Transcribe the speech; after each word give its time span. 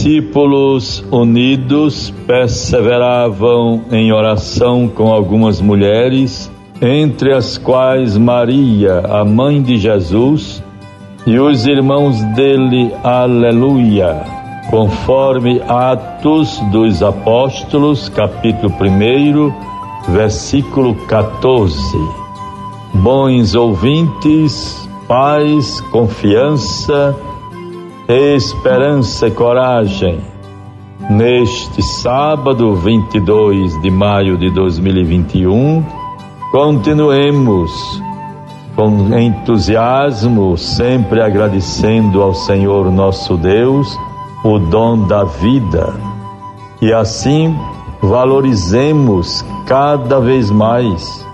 discípulos 0.00 1.04
unidos 1.10 2.10
perseveravam 2.26 3.82
em 3.92 4.10
oração 4.10 4.88
com 4.88 5.12
algumas 5.12 5.60
mulheres, 5.60 6.50
entre 6.80 7.34
as 7.34 7.58
quais 7.58 8.16
Maria, 8.16 9.00
a 9.00 9.26
mãe 9.26 9.60
de 9.60 9.76
Jesus, 9.76 10.64
e 11.26 11.38
os 11.38 11.66
irmãos 11.66 12.22
dele, 12.34 12.90
aleluia, 13.04 14.24
conforme 14.70 15.60
Atos 15.68 16.58
dos 16.72 17.02
Apóstolos, 17.02 18.08
capítulo 18.08 18.72
1, 18.72 20.12
versículo 20.14 20.94
14. 21.08 21.76
Bons 22.94 23.54
ouvintes, 23.54 24.88
paz, 25.06 25.78
confiança, 25.92 27.14
esperança 28.10 29.28
e 29.28 29.30
coragem. 29.30 30.18
Neste 31.08 31.80
sábado 31.82 32.74
22 32.74 33.80
de 33.82 33.90
maio 33.90 34.36
de 34.36 34.50
2021, 34.50 35.84
continuemos 36.50 37.70
com 38.74 39.16
entusiasmo, 39.16 40.56
sempre 40.58 41.22
agradecendo 41.22 42.20
ao 42.20 42.34
Senhor 42.34 42.90
nosso 42.90 43.36
Deus 43.36 43.96
o 44.44 44.58
dom 44.58 45.06
da 45.06 45.22
vida 45.24 45.94
e 46.82 46.92
assim 46.92 47.54
valorizemos 48.02 49.44
cada 49.66 50.18
vez 50.18 50.50
mais 50.50 51.26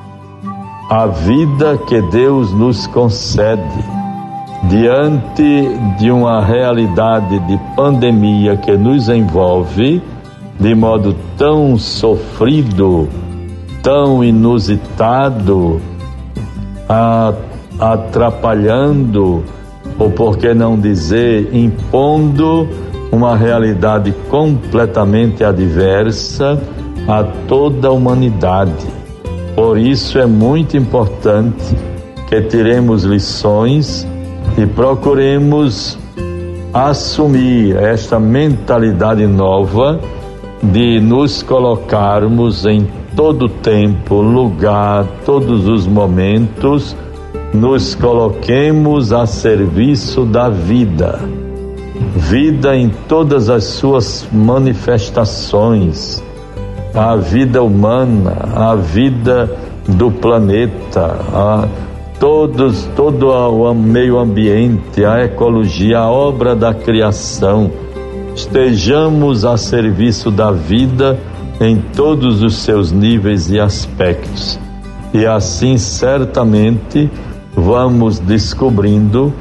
a 0.91 1.07
vida 1.07 1.79
que 1.79 2.03
Deus 2.03 2.53
nos 2.53 2.87
concede 2.89 3.96
diante 4.69 5.69
de 5.99 6.11
uma 6.11 6.45
realidade 6.45 7.39
de 7.41 7.59
pandemia 7.77 8.57
que 8.57 8.77
nos 8.77 9.09
envolve 9.09 10.03
de 10.59 10.75
modo 10.75 11.15
tão 11.37 11.79
sofrido, 11.79 13.09
tão 13.83 14.25
inusitado, 14.25 15.81
atrapalhando, 17.79 19.45
ou 19.99 20.11
por 20.11 20.39
que 20.39 20.53
não 20.55 20.79
dizer, 20.79 21.55
impondo 21.55 22.69
uma 23.13 23.37
realidade 23.37 24.13
completamente 24.29 25.45
adversa 25.45 26.61
a 27.07 27.23
toda 27.47 27.89
a 27.89 27.93
humanidade. 27.93 28.87
Por 29.55 29.79
isso 29.79 30.19
é 30.19 30.27
muito 30.27 30.77
importante 30.77 31.77
que 32.29 32.41
tiremos 32.43 33.05
lições 33.05 34.07
e 34.59 34.67
procuremos 34.67 35.99
assumir 36.73 37.77
esta 37.77 38.19
mentalidade 38.19 39.27
nova 39.27 40.01
de 40.63 41.01
nos 41.01 41.43
colocarmos 41.43 42.67
em 42.67 42.87
todo 43.15 43.49
tempo, 43.49 44.21
lugar, 44.21 45.07
todos 45.25 45.67
os 45.67 45.87
momentos, 45.87 46.95
nos 47.55 47.95
coloquemos 47.95 49.13
a 49.13 49.27
serviço 49.27 50.27
da 50.27 50.51
vida. 50.51 51.19
Vida 52.15 52.77
em 52.77 52.91
todas 53.09 53.49
as 53.49 53.65
suas 53.65 54.27
manifestações, 54.31 56.23
a 56.95 57.17
vida 57.17 57.63
humana, 57.63 58.37
a 58.55 58.75
vida 58.75 59.51
do 59.89 60.11
planeta, 60.11 61.17
a 61.33 61.67
todos, 62.19 62.85
todo 62.97 63.31
o 63.31 63.75
meio 63.75 64.19
ambiente, 64.19 65.05
a 65.05 65.25
ecologia, 65.25 65.99
a 65.99 66.11
obra 66.11 66.55
da 66.55 66.73
criação, 66.73 67.71
estejamos 68.35 69.45
a 69.45 69.57
serviço 69.57 70.31
da 70.31 70.51
vida 70.51 71.19
em 71.61 71.77
todos 71.95 72.43
os 72.43 72.57
seus 72.57 72.93
níveis 72.93 73.51
e 73.51 73.59
aspectos. 73.59 74.59
E 75.13 75.25
assim, 75.27 75.79
certamente, 75.79 77.11
vamos 77.55 78.19
descobrindo 78.19 79.33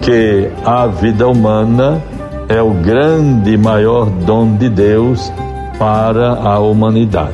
que 0.00 0.50
a 0.64 0.86
vida 0.86 1.26
humana 1.26 2.02
é 2.48 2.60
o 2.60 2.70
grande 2.70 3.52
e 3.52 3.56
maior 3.56 4.10
dom 4.10 4.56
de 4.56 4.68
Deus 4.68 5.32
para 5.78 6.34
a 6.34 6.58
humanidade. 6.58 7.32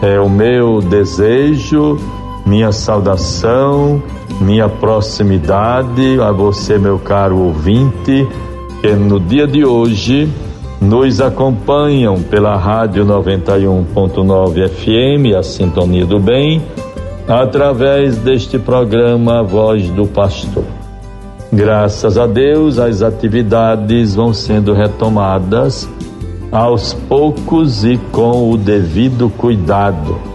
É 0.00 0.18
o 0.18 0.28
meu 0.28 0.80
desejo 0.80 1.98
minha 2.44 2.72
saudação, 2.72 4.02
minha 4.40 4.68
proximidade 4.68 6.20
a 6.20 6.32
você, 6.32 6.78
meu 6.78 6.98
caro 6.98 7.38
ouvinte, 7.38 8.26
que 8.80 8.92
no 8.92 9.20
dia 9.20 9.46
de 9.46 9.64
hoje 9.64 10.28
nos 10.80 11.20
acompanham 11.20 12.20
pela 12.22 12.56
Rádio 12.56 13.06
91.9 13.06 14.68
FM, 14.68 15.36
a 15.38 15.42
Sintonia 15.42 16.04
do 16.04 16.18
Bem, 16.18 16.60
através 17.28 18.16
deste 18.16 18.58
programa 18.58 19.42
Voz 19.42 19.88
do 19.90 20.06
Pastor. 20.06 20.64
Graças 21.52 22.18
a 22.18 22.26
Deus, 22.26 22.78
as 22.78 23.02
atividades 23.02 24.14
vão 24.14 24.34
sendo 24.34 24.72
retomadas 24.72 25.88
aos 26.50 26.92
poucos 26.92 27.84
e 27.84 27.96
com 28.10 28.50
o 28.50 28.56
devido 28.56 29.30
cuidado 29.30 30.31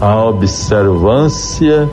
a 0.00 0.24
observância 0.24 1.88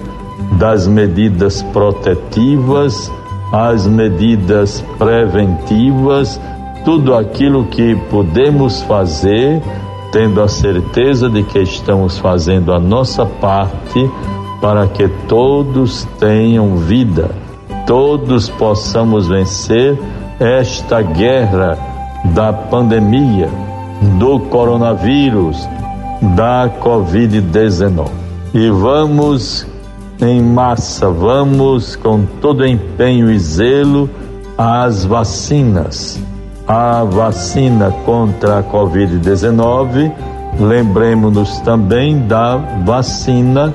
das 0.57 0.87
medidas 0.87 1.61
protetivas, 1.73 3.11
as 3.51 3.85
medidas 3.85 4.83
preventivas, 4.97 6.39
tudo 6.85 7.15
aquilo 7.15 7.65
que 7.65 7.95
podemos 8.09 8.81
fazer, 8.83 9.61
tendo 10.11 10.41
a 10.41 10.47
certeza 10.47 11.29
de 11.29 11.43
que 11.43 11.59
estamos 11.59 12.17
fazendo 12.17 12.71
a 12.71 12.79
nossa 12.79 13.25
parte 13.25 14.09
para 14.61 14.87
que 14.87 15.07
todos 15.27 16.07
tenham 16.19 16.77
vida, 16.77 17.29
todos 17.85 18.49
possamos 18.49 19.27
vencer 19.27 19.99
esta 20.39 21.01
guerra 21.01 21.77
da 22.33 22.53
pandemia, 22.53 23.49
do 24.17 24.39
coronavírus, 24.39 25.67
da 26.21 26.69
Covid-19. 26.81 28.09
E 28.53 28.69
vamos 28.69 29.65
em 30.21 30.41
massa, 30.41 31.09
vamos 31.09 31.95
com 31.95 32.25
todo 32.41 32.65
empenho 32.65 33.31
e 33.31 33.37
zelo 33.37 34.09
às 34.57 35.05
vacinas. 35.05 36.19
A 36.67 37.03
vacina 37.03 37.91
contra 38.05 38.59
a 38.59 38.63
Covid-19, 38.63 40.11
lembremos-nos 40.59 41.59
também 41.61 42.27
da 42.27 42.57
vacina 42.85 43.73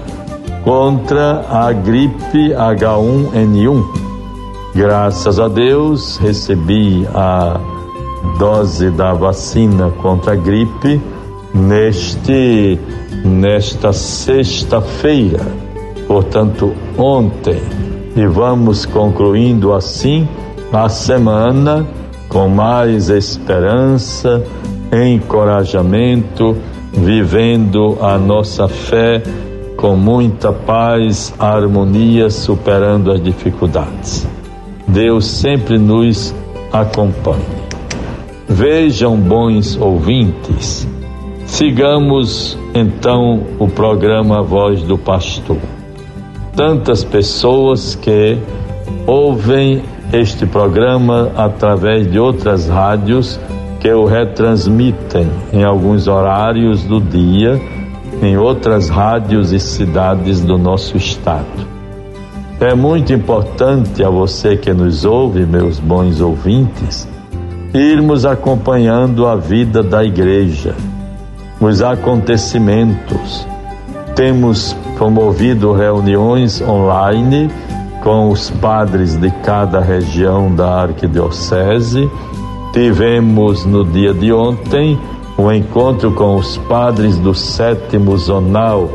contra 0.64 1.44
a 1.48 1.72
gripe 1.72 2.50
H1N1. 2.50 3.82
Graças 4.74 5.38
a 5.38 5.48
Deus, 5.48 6.16
recebi 6.18 7.06
a 7.14 7.58
dose 8.38 8.90
da 8.90 9.12
vacina 9.12 9.90
contra 10.02 10.32
a 10.32 10.36
gripe 10.36 11.00
neste 11.54 12.78
nesta 13.24 13.92
sexta-feira, 13.92 15.46
portanto 16.06 16.72
ontem, 16.98 17.60
e 18.16 18.26
vamos 18.26 18.84
concluindo 18.84 19.72
assim 19.72 20.28
a 20.72 20.88
semana 20.88 21.86
com 22.28 22.48
mais 22.48 23.10
esperança, 23.10 24.42
encorajamento, 24.92 26.56
vivendo 26.92 27.98
a 28.00 28.18
nossa 28.18 28.68
fé 28.68 29.22
com 29.76 29.96
muita 29.96 30.52
paz, 30.52 31.34
harmonia, 31.38 32.30
superando 32.30 33.10
as 33.10 33.22
dificuldades. 33.22 34.26
Deus 34.86 35.26
sempre 35.26 35.78
nos 35.78 36.34
acompanhe. 36.72 37.62
Vejam, 38.48 39.16
bons 39.16 39.76
ouvintes, 39.76 40.86
Sigamos 41.52 42.58
então 42.74 43.42
o 43.58 43.68
programa 43.68 44.42
Voz 44.42 44.82
do 44.84 44.96
Pastor. 44.96 45.58
Tantas 46.56 47.04
pessoas 47.04 47.94
que 47.94 48.38
ouvem 49.06 49.82
este 50.14 50.46
programa 50.46 51.30
através 51.36 52.10
de 52.10 52.18
outras 52.18 52.70
rádios 52.70 53.38
que 53.80 53.92
o 53.92 54.06
retransmitem 54.06 55.28
em 55.52 55.62
alguns 55.62 56.08
horários 56.08 56.84
do 56.84 56.98
dia 56.98 57.60
em 58.22 58.38
outras 58.38 58.88
rádios 58.88 59.52
e 59.52 59.60
cidades 59.60 60.40
do 60.40 60.56
nosso 60.56 60.96
estado. 60.96 61.68
É 62.60 62.74
muito 62.74 63.12
importante 63.12 64.02
a 64.02 64.08
você 64.08 64.56
que 64.56 64.72
nos 64.72 65.04
ouve, 65.04 65.44
meus 65.44 65.78
bons 65.78 66.18
ouvintes, 66.18 67.06
irmos 67.74 68.24
acompanhando 68.24 69.26
a 69.26 69.36
vida 69.36 69.82
da 69.82 70.02
igreja 70.02 70.74
os 71.62 71.82
acontecimentos. 71.82 73.46
Temos 74.14 74.76
promovido 74.96 75.72
reuniões 75.72 76.60
online 76.60 77.50
com 78.02 78.30
os 78.30 78.50
padres 78.50 79.16
de 79.16 79.30
cada 79.42 79.80
região 79.80 80.54
da 80.54 80.82
arquidiocese 80.82 82.10
tivemos 82.72 83.66
no 83.66 83.84
dia 83.84 84.14
de 84.14 84.32
ontem 84.32 84.98
um 85.38 85.52
encontro 85.52 86.10
com 86.12 86.36
os 86.36 86.56
padres 86.56 87.18
do 87.18 87.34
sétimo 87.34 88.16
zonal, 88.16 88.88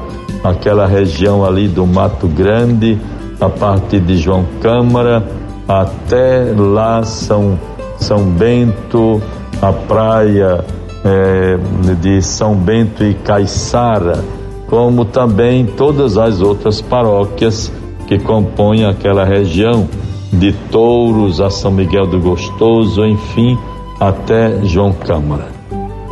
aquela 0.44 0.88
região 0.88 1.46
ali 1.46 1.68
do 1.68 1.86
Mato 1.86 2.28
Grande, 2.28 3.00
a 3.40 3.50
partir 3.50 4.00
de 4.00 4.18
João 4.18 4.46
Câmara 4.62 5.24
até 5.68 6.54
lá 6.58 7.04
São, 7.04 7.60
São 7.98 8.24
Bento, 8.24 9.22
a 9.62 9.72
praia 9.72 10.64
é, 11.08 11.96
de 11.96 12.22
São 12.22 12.54
Bento 12.56 13.04
e 13.04 13.14
Caiçara, 13.14 14.24
como 14.68 15.06
também 15.06 15.66
todas 15.66 16.18
as 16.18 16.42
outras 16.42 16.82
paróquias 16.82 17.72
que 18.06 18.20
compõem 18.20 18.86
aquela 18.86 19.24
região, 19.24 19.88
de 20.32 20.52
Touros 20.70 21.40
a 21.40 21.50
São 21.50 21.72
Miguel 21.72 22.06
do 22.06 22.20
Gostoso, 22.20 23.06
enfim, 23.06 23.58
até 24.00 24.60
João 24.64 24.92
Câmara. 24.92 25.48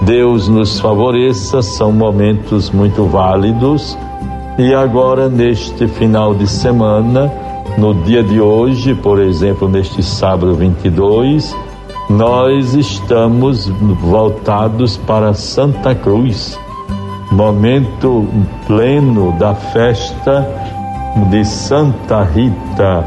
Deus 0.02 0.48
nos 0.48 0.80
favoreça, 0.80 1.62
são 1.62 1.92
momentos 1.92 2.70
muito 2.72 3.06
válidos. 3.06 3.98
E 4.58 4.74
agora, 4.74 5.28
neste 5.28 5.88
final 5.88 6.34
de 6.34 6.48
semana, 6.48 7.32
no 7.78 7.94
dia 7.94 8.24
de 8.24 8.40
hoje, 8.40 8.94
por 8.96 9.20
exemplo, 9.20 9.68
neste 9.68 10.02
sábado 10.02 10.54
22, 10.56 11.56
nós 12.10 12.76
estamos 12.76 13.68
voltados 13.68 14.98
para 14.98 15.34
Santa 15.34 15.96
Cruz, 15.96 16.58
momento 17.32 18.28
pleno 18.68 19.32
da 19.40 19.56
festa 19.56 20.48
de 21.32 21.44
Santa 21.44 22.24
Rita, 22.24 23.04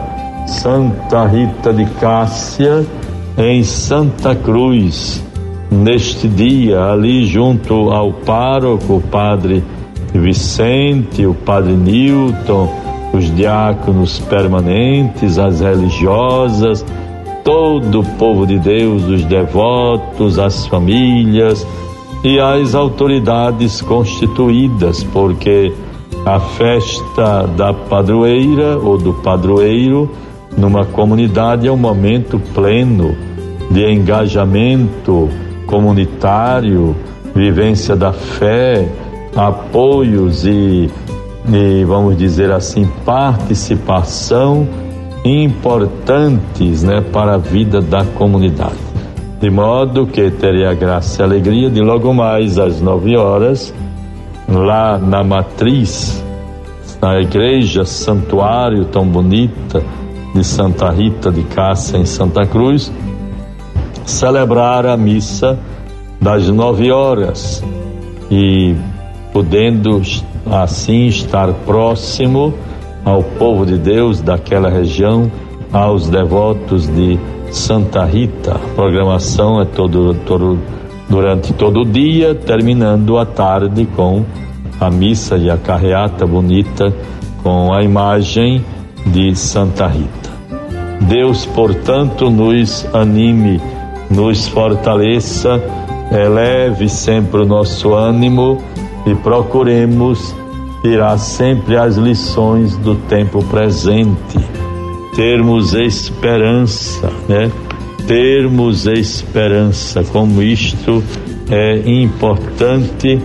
Santa 0.46 1.26
Rita 1.26 1.72
de 1.72 1.86
Cássia, 2.00 2.84
em 3.36 3.62
Santa 3.62 4.34
Cruz. 4.34 5.22
Neste 5.70 6.26
dia, 6.26 6.86
ali 6.86 7.26
junto 7.26 7.90
ao 7.90 8.12
pároco, 8.12 8.94
o 8.94 9.00
padre 9.00 9.62
Vicente, 10.12 11.24
o 11.24 11.34
padre 11.34 11.74
Newton, 11.74 12.68
os 13.12 13.34
diáconos 13.36 14.18
permanentes, 14.20 15.38
as 15.38 15.60
religiosas, 15.60 16.84
todo 17.44 18.00
o 18.00 18.04
povo 18.16 18.46
de 18.46 18.58
Deus, 18.58 19.04
os 19.04 19.24
devotos, 19.24 20.38
as 20.38 20.66
famílias 20.66 21.66
e 22.24 22.38
as 22.38 22.74
autoridades 22.74 23.80
constituídas, 23.80 25.04
porque 25.04 25.72
a 26.26 26.40
festa 26.40 27.46
da 27.56 27.72
padroeira 27.72 28.78
ou 28.78 28.98
do 28.98 29.14
padroeiro 29.14 30.10
numa 30.56 30.84
comunidade 30.84 31.66
é 31.66 31.72
um 31.72 31.76
momento 31.76 32.40
pleno 32.54 33.16
de 33.70 33.90
engajamento 33.90 35.28
comunitário, 35.66 36.96
vivência 37.34 37.94
da 37.94 38.12
fé, 38.12 38.88
apoios 39.36 40.44
e 40.44 40.90
e 41.50 41.84
vamos 41.84 42.16
dizer 42.16 42.52
assim, 42.52 42.86
participação 43.04 44.68
importantes 45.28 46.82
né, 46.82 47.00
para 47.00 47.34
a 47.34 47.38
vida 47.38 47.80
da 47.80 48.04
comunidade. 48.04 48.88
De 49.40 49.50
modo 49.50 50.06
que 50.06 50.30
teria 50.30 50.70
a 50.70 50.74
graça 50.74 51.20
e 51.20 51.22
a 51.22 51.26
alegria 51.26 51.70
de 51.70 51.80
logo 51.80 52.12
mais 52.12 52.58
às 52.58 52.80
nove 52.80 53.16
horas, 53.16 53.72
lá 54.48 54.98
na 54.98 55.22
matriz, 55.22 56.24
na 57.00 57.20
igreja 57.20 57.84
santuário 57.84 58.84
tão 58.86 59.06
bonita 59.06 59.82
de 60.34 60.42
Santa 60.44 60.90
Rita 60.90 61.30
de 61.30 61.42
Cássia 61.44 61.98
em 61.98 62.04
Santa 62.04 62.44
Cruz, 62.46 62.92
celebrar 64.04 64.86
a 64.86 64.96
missa 64.96 65.58
das 66.20 66.48
nove 66.48 66.90
horas 66.90 67.62
e 68.30 68.74
podendo 69.32 70.02
assim 70.50 71.06
estar 71.06 71.52
próximo 71.64 72.54
ao 73.08 73.22
povo 73.22 73.64
de 73.64 73.78
Deus 73.78 74.20
daquela 74.20 74.68
região, 74.68 75.32
aos 75.72 76.10
devotos 76.10 76.86
de 76.88 77.18
Santa 77.50 78.04
Rita. 78.04 78.52
A 78.52 78.74
programação 78.74 79.62
é 79.62 79.64
todo, 79.64 80.14
todo, 80.26 80.58
durante 81.08 81.54
todo 81.54 81.80
o 81.80 81.84
dia, 81.86 82.34
terminando 82.34 83.16
à 83.16 83.24
tarde 83.24 83.86
com 83.96 84.24
a 84.78 84.90
missa 84.90 85.38
e 85.38 85.50
a 85.50 85.56
carreata 85.56 86.26
bonita 86.26 86.94
com 87.42 87.72
a 87.72 87.82
imagem 87.82 88.62
de 89.06 89.34
Santa 89.34 89.86
Rita. 89.86 90.28
Deus, 91.00 91.46
portanto, 91.46 92.28
nos 92.28 92.86
anime, 92.94 93.58
nos 94.10 94.48
fortaleça, 94.48 95.62
eleve 96.12 96.90
sempre 96.90 97.40
o 97.40 97.46
nosso 97.46 97.94
ânimo 97.94 98.62
e 99.06 99.14
procuremos 99.14 100.34
tirar 100.82 101.18
sempre 101.18 101.76
as 101.76 101.96
lições 101.96 102.76
do 102.76 102.94
tempo 102.94 103.42
presente, 103.44 104.38
termos 105.14 105.74
esperança, 105.74 107.10
né? 107.28 107.50
Termos 108.06 108.86
esperança, 108.86 110.02
como 110.04 110.42
isto 110.42 111.02
é 111.50 111.78
importante 111.90 113.20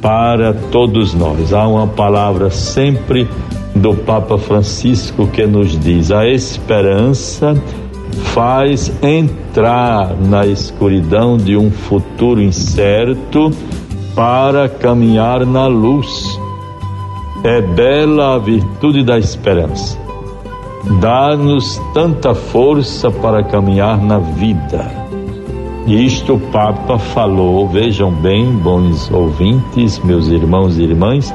para 0.00 0.52
todos 0.52 1.14
nós. 1.14 1.52
Há 1.52 1.66
uma 1.66 1.86
palavra 1.86 2.50
sempre 2.50 3.26
do 3.74 3.94
Papa 3.94 4.38
Francisco 4.38 5.26
que 5.26 5.46
nos 5.46 5.78
diz: 5.78 6.10
a 6.10 6.26
esperança 6.26 7.54
faz 8.34 8.92
entrar 9.02 10.16
na 10.16 10.46
escuridão 10.46 11.36
de 11.36 11.56
um 11.56 11.70
futuro 11.70 12.40
incerto 12.40 13.50
para 14.14 14.68
caminhar 14.68 15.44
na 15.44 15.66
luz. 15.66 16.38
É 17.44 17.60
bela 17.60 18.34
a 18.34 18.38
virtude 18.38 19.04
da 19.04 19.18
esperança. 19.18 19.98
Dá-nos 21.00 21.80
tanta 21.92 22.34
força 22.34 23.10
para 23.10 23.42
caminhar 23.42 24.00
na 24.00 24.18
vida. 24.18 25.06
Isto 25.86 26.34
o 26.34 26.40
Papa 26.50 26.98
falou, 26.98 27.68
vejam 27.68 28.10
bem, 28.10 28.50
bons 28.56 29.10
ouvintes, 29.10 30.00
meus 30.00 30.26
irmãos 30.28 30.78
e 30.78 30.82
irmãs, 30.82 31.32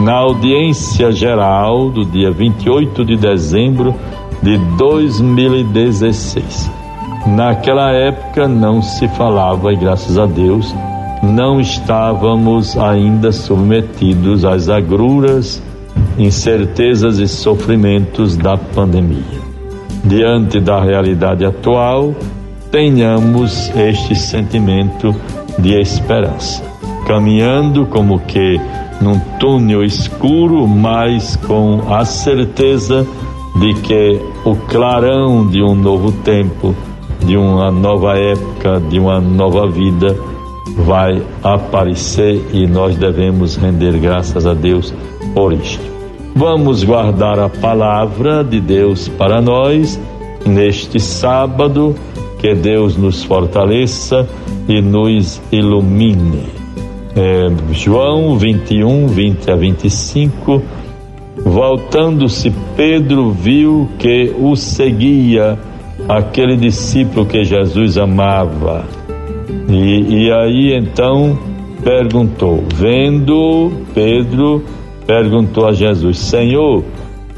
na 0.00 0.14
audiência 0.14 1.12
geral 1.12 1.90
do 1.90 2.04
dia 2.04 2.30
28 2.30 3.04
de 3.04 3.16
dezembro 3.16 3.94
de 4.42 4.58
2016. 4.76 6.70
Naquela 7.26 7.92
época 7.92 8.48
não 8.48 8.80
se 8.80 9.06
falava, 9.08 9.72
e 9.72 9.76
graças 9.76 10.18
a 10.18 10.26
Deus, 10.26 10.74
não 11.22 11.60
estávamos 11.60 12.76
ainda 12.78 13.32
submetidos 13.32 14.44
às 14.44 14.68
agruras, 14.68 15.62
incertezas 16.16 17.18
e 17.18 17.28
sofrimentos 17.28 18.36
da 18.36 18.56
pandemia. 18.56 19.48
Diante 20.04 20.60
da 20.60 20.80
realidade 20.80 21.44
atual, 21.44 22.14
tenhamos 22.70 23.70
este 23.76 24.14
sentimento 24.14 25.14
de 25.58 25.74
esperança, 25.80 26.62
caminhando 27.06 27.86
como 27.86 28.20
que 28.20 28.60
num 29.00 29.18
túnel 29.38 29.84
escuro, 29.84 30.66
mas 30.66 31.36
com 31.36 31.92
a 31.92 32.04
certeza 32.04 33.06
de 33.56 33.74
que 33.74 34.20
o 34.44 34.54
clarão 34.54 35.46
de 35.46 35.62
um 35.62 35.74
novo 35.74 36.12
tempo, 36.12 36.74
de 37.24 37.36
uma 37.36 37.70
nova 37.70 38.16
época, 38.16 38.80
de 38.88 38.98
uma 38.98 39.20
nova 39.20 39.68
vida, 39.68 40.16
vai 40.78 41.20
aparecer 41.42 42.40
e 42.52 42.66
nós 42.66 42.96
devemos 42.96 43.56
render 43.56 43.98
graças 43.98 44.46
a 44.46 44.54
Deus 44.54 44.94
por 45.34 45.52
isto. 45.52 45.82
Vamos 46.34 46.84
guardar 46.84 47.38
a 47.38 47.48
palavra 47.48 48.44
de 48.44 48.60
Deus 48.60 49.08
para 49.08 49.40
nós 49.40 50.00
neste 50.46 51.00
sábado, 51.00 51.96
que 52.38 52.54
Deus 52.54 52.96
nos 52.96 53.24
fortaleça 53.24 54.28
e 54.68 54.80
nos 54.80 55.40
ilumine. 55.50 56.44
É, 57.16 57.48
João 57.72 58.38
21, 58.38 59.08
20 59.08 59.50
a 59.50 59.56
25. 59.56 60.62
Voltando-se, 61.44 62.52
Pedro 62.76 63.30
viu 63.32 63.88
que 63.98 64.32
o 64.38 64.54
seguia 64.54 65.58
aquele 66.08 66.56
discípulo 66.56 67.26
que 67.26 67.42
Jesus 67.42 67.98
amava 67.98 68.97
e, 69.68 70.24
e 70.24 70.32
aí 70.32 70.74
então 70.74 71.38
perguntou, 71.82 72.64
vendo 72.74 73.72
Pedro, 73.94 74.62
perguntou 75.06 75.66
a 75.66 75.72
Jesus: 75.72 76.18
Senhor, 76.18 76.84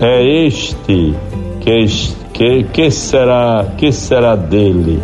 é 0.01 0.45
este 0.47 1.15
que, 1.61 1.87
que, 2.33 2.63
que 2.65 2.91
será 2.91 3.75
que 3.77 3.93
será 3.93 4.35
dele? 4.35 5.01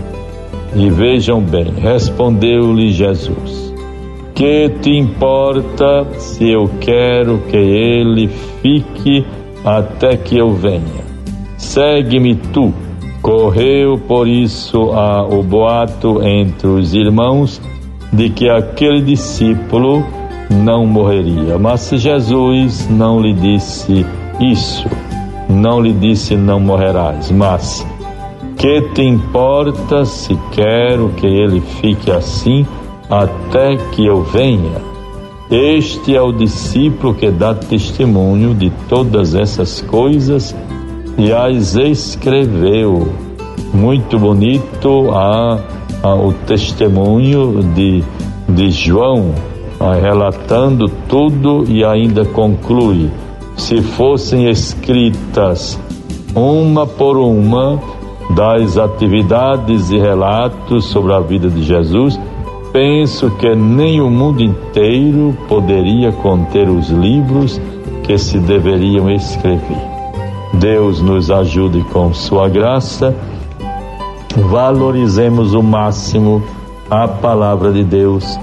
E 0.75 0.91
vejam 0.91 1.41
bem, 1.41 1.73
respondeu-lhe 1.81 2.93
Jesus: 2.93 3.73
Que 4.35 4.69
te 4.69 4.91
importa 4.91 6.07
se 6.19 6.51
eu 6.51 6.69
quero 6.81 7.39
que 7.51 7.57
ele 7.57 8.29
fique 8.63 9.25
até 9.65 10.17
que 10.17 10.37
eu 10.37 10.51
venha? 10.53 11.07
Segue-me 11.57 12.35
tu 12.35 12.73
Correu 13.27 13.99
por 13.99 14.29
isso 14.29 14.93
a, 14.93 15.27
o 15.27 15.43
boato 15.43 16.23
entre 16.23 16.69
os 16.69 16.95
irmãos 16.95 17.61
de 18.13 18.31
que 18.31 18.49
aquele 18.49 19.03
discípulo 19.03 20.05
não 20.49 20.87
morreria. 20.87 21.59
Mas 21.59 21.91
Jesus 21.91 22.89
não 22.89 23.21
lhe 23.21 23.33
disse 23.33 24.07
isso, 24.41 24.89
não 25.51 25.81
lhe 25.81 25.93
disse 25.93 26.37
não 26.37 26.61
morrerás, 26.61 27.33
mas 27.33 27.85
que 28.57 28.81
te 28.95 29.03
importa 29.03 30.05
se 30.05 30.39
quero 30.53 31.09
que 31.17 31.27
ele 31.27 31.61
fique 31.61 32.13
assim 32.13 32.65
até 33.11 33.77
que 33.91 34.07
eu 34.07 34.23
venha? 34.23 34.81
Este 35.51 36.15
é 36.15 36.23
o 36.23 36.31
discípulo 36.31 37.13
que 37.13 37.29
dá 37.29 37.53
testemunho 37.53 38.55
de 38.55 38.71
todas 38.89 39.35
essas 39.35 39.81
coisas 39.81 40.55
e 41.19 41.33
as 41.33 41.75
escreveu. 41.77 43.09
Muito 43.73 44.19
bonito 44.19 45.11
a, 45.13 45.59
a 46.03 46.15
o 46.15 46.33
testemunho 46.47 47.63
de, 47.75 48.03
de 48.49 48.71
João, 48.71 49.35
a, 49.81 49.95
relatando 49.95 50.89
tudo 51.09 51.65
e 51.69 51.85
ainda 51.85 52.25
conclui: 52.25 53.11
se 53.57 53.83
fossem 53.83 54.49
escritas 54.49 55.79
uma 56.35 56.87
por 56.87 57.17
uma 57.17 57.81
das 58.35 58.77
atividades 58.77 59.91
e 59.91 59.99
relatos 59.99 60.87
sobre 60.87 61.13
a 61.15 61.21
vida 61.21 61.49
de 61.49 61.63
Jesus, 61.63 62.19
penso 62.73 63.31
que 63.31 63.55
nem 63.55 64.01
o 64.01 64.11
mundo 64.11 64.43
inteiro 64.43 65.37
poderia 65.49 66.13
conter 66.13 66.69
os 66.69 66.91
livros 66.91 67.61
que 68.03 68.19
se 68.19 68.39
deveriam 68.39 69.11
escrever. 69.11 69.96
Deus 70.59 71.01
nos 71.01 71.31
ajude 71.31 71.83
com 71.93 72.13
Sua 72.13 72.49
graça. 72.49 73.15
Valorizemos 74.37 75.55
o 75.55 75.63
máximo 75.63 76.43
a 76.91 77.09
palavra 77.09 77.73
de 77.73 77.83
Deus 77.83 78.39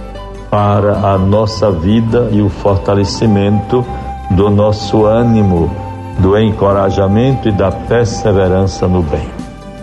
para 0.50 0.94
a 0.94 1.18
nossa 1.18 1.72
vida 1.72 2.30
e 2.32 2.42
o 2.42 2.50
fortalecimento 2.50 3.86
do 4.32 4.50
nosso 4.50 5.06
ânimo, 5.06 5.72
do 6.20 6.38
encorajamento 6.38 7.50
e 7.50 7.52
da 7.52 7.72
perseverança 7.72 8.88
no 8.88 9.02
bem. 9.02 9.28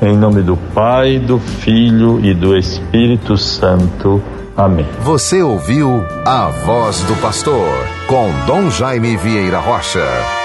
Em 0.02 0.16
nome 0.16 0.42
do 0.42 0.56
Pai, 0.74 1.18
do 1.18 1.38
Filho 1.38 2.24
e 2.24 2.32
do 2.32 2.56
Espírito 2.56 3.36
Santo. 3.36 4.22
Amém. 4.56 4.86
Você 5.02 5.42
ouviu 5.42 6.04
a 6.24 6.48
voz 6.64 7.02
do 7.04 7.14
pastor 7.20 7.68
com 8.06 8.30
Dom 8.46 8.70
Jaime 8.70 9.16
Vieira 9.16 9.58
Rocha. 9.58 10.39